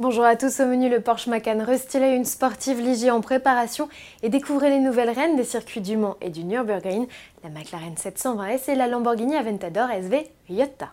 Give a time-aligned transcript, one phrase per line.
[0.00, 3.90] Bonjour à tous, au menu le Porsche Macan restylé, une sportive Ligier en préparation
[4.22, 7.06] et découvrez les nouvelles reines des circuits du Mans et du Nürburgring,
[7.44, 10.88] la McLaren 720S et la Lamborghini Aventador SV Iota.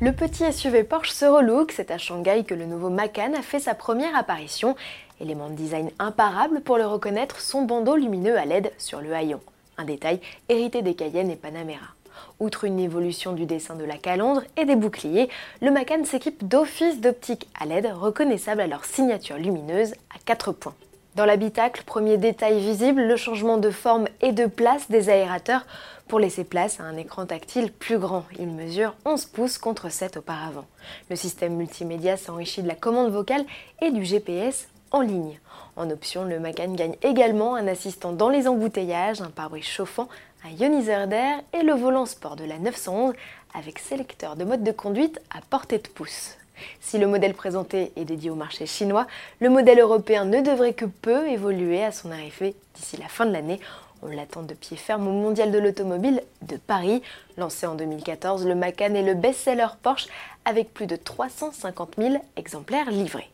[0.00, 3.60] Le petit SUV Porsche se relook, c'est à Shanghai que le nouveau Macan a fait
[3.60, 4.74] sa première apparition.
[5.20, 9.38] Élément de design imparable pour le reconnaître, son bandeau lumineux à LED sur le haillon.
[9.78, 11.99] Un détail hérité des Cayenne et Panamera.
[12.38, 15.28] Outre une évolution du dessin de la calandre et des boucliers,
[15.60, 20.74] le Macan s'équipe d'office d'optique à LED reconnaissables à leur signature lumineuse à 4 points.
[21.16, 25.66] Dans l'habitacle, premier détail visible, le changement de forme et de place des aérateurs
[26.06, 28.24] pour laisser place à un écran tactile plus grand.
[28.38, 30.66] Il mesure 11 pouces contre 7 auparavant.
[31.08, 33.44] Le système multimédia s'enrichit de la commande vocale
[33.82, 35.38] et du GPS en ligne.
[35.76, 40.08] En option, le Macan gagne également un assistant dans les embouteillages, un pare-brise chauffant,
[40.44, 43.14] un ioniseur d'air et le volant sport de la 911
[43.54, 46.36] avec sélecteur de mode de conduite à portée de pouce.
[46.80, 49.06] Si le modèle présenté est dédié au marché chinois,
[49.40, 53.32] le modèle européen ne devrait que peu évoluer à son arrivée d'ici la fin de
[53.32, 53.60] l'année.
[54.02, 57.02] On l'attend de pied ferme au Mondial de l'automobile de Paris.
[57.36, 60.08] Lancé en 2014, le Macan est le best-seller Porsche
[60.44, 63.30] avec plus de 350 000 exemplaires livrés.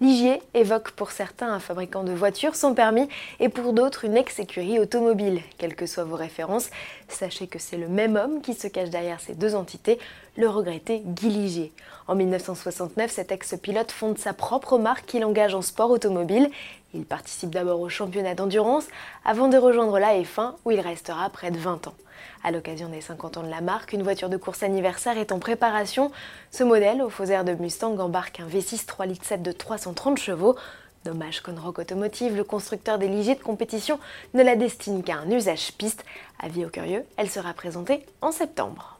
[0.00, 3.08] Ligier évoque pour certains un fabricant de voitures sans permis
[3.40, 5.40] et pour d'autres une ex-écurie automobile.
[5.58, 6.70] Quelles que soient vos références,
[7.08, 9.98] sachez que c'est le même homme qui se cache derrière ces deux entités,
[10.36, 11.72] le regretté Guy Ligier.
[12.06, 16.48] En 1969, cet ex-pilote fonde sa propre marque qu'il engage en sport automobile.
[16.94, 18.86] Il participe d'abord au championnat d'endurance
[19.24, 21.94] avant de rejoindre la F1 où il restera près de 20 ans.
[22.42, 25.38] À l'occasion des 50 ans de la marque, une voiture de course anniversaire est en
[25.38, 26.10] préparation.
[26.50, 30.18] Ce modèle, au faux air de Mustang, embarque un V6 3 litres 7 de 330
[30.18, 30.56] chevaux.
[31.04, 34.00] Dommage qu'Onrock Automotive, le constructeur des de compétition,
[34.34, 36.04] ne la destine qu'à un usage piste.
[36.40, 38.97] Avis aux curieux, elle sera présentée en septembre.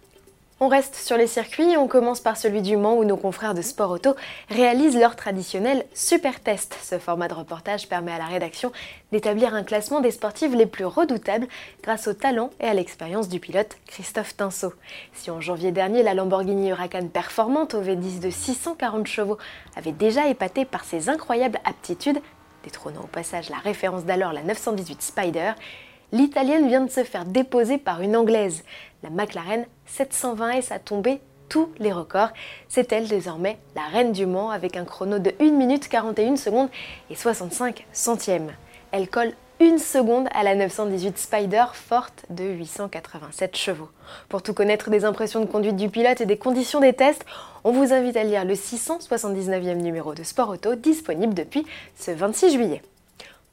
[0.60, 3.54] On reste sur les circuits et on commence par celui du Mans où nos confrères
[3.54, 4.16] de Sport Auto
[4.50, 6.76] réalisent leur traditionnel super test.
[6.82, 8.72] Ce format de reportage permet à la rédaction
[9.12, 11.46] d'établir un classement des sportives les plus redoutables
[11.84, 14.72] grâce au talent et à l'expérience du pilote Christophe Tinceau.
[15.12, 19.38] Si en janvier dernier la Lamborghini Huracan performante au V10 de 640 chevaux
[19.76, 22.18] avait déjà épaté par ses incroyables aptitudes,
[22.64, 25.52] détrônant au passage la référence d'alors la 918 Spider,
[26.12, 28.64] l'italienne vient de se faire déposer par une anglaise.
[29.02, 32.30] La McLaren 720S a tombé tous les records.
[32.68, 36.68] C'est elle désormais la reine du Mans avec un chrono de 1 minute 41 secondes
[37.10, 38.52] et 65 centièmes.
[38.92, 43.88] Elle colle une seconde à la 918 Spider forte de 887 chevaux.
[44.28, 47.24] Pour tout connaître des impressions de conduite du pilote et des conditions des tests,
[47.64, 52.52] on vous invite à lire le 679e numéro de Sport Auto disponible depuis ce 26
[52.52, 52.82] juillet.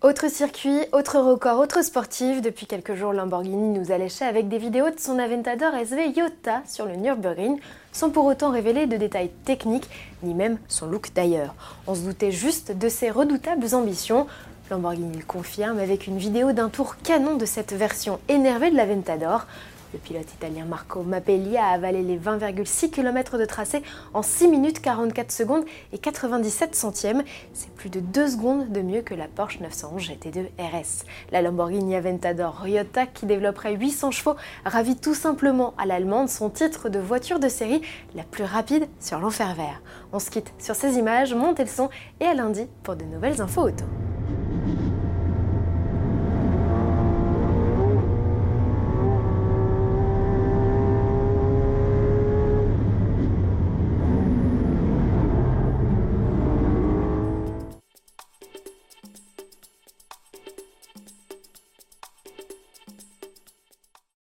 [0.02, 2.42] Autre circuit, autre record, autre sportif.
[2.42, 6.62] Depuis quelques jours, Lamborghini nous a léché avec des vidéos de son Aventador SV Iota
[6.68, 7.58] sur le Nürburgring,
[7.94, 9.90] sans pour autant révéler de détails techniques,
[10.22, 11.56] ni même son look d'ailleurs.
[11.88, 14.28] On se doutait juste de ses redoutables ambitions.
[14.70, 19.48] Lamborghini le confirme avec une vidéo d'un tour canon de cette version énervée de l'Aventador.
[19.96, 23.82] Le pilote italien Marco Mappelli a avalé les 20,6 km de tracé
[24.14, 25.64] en 6 minutes 44 secondes
[25.94, 27.24] et 97 centièmes.
[27.54, 31.06] C'est plus de 2 secondes de mieux que la Porsche 911 GT2 RS.
[31.32, 34.36] La Lamborghini Aventador Ryota, qui développerait 800 chevaux,
[34.66, 37.80] ravit tout simplement à l'allemande son titre de voiture de série
[38.16, 39.82] la plus rapide sur l'enfer vert.
[40.12, 41.90] On se quitte sur ces images, montez le son
[42.20, 43.86] et à lundi pour de nouvelles infos auto.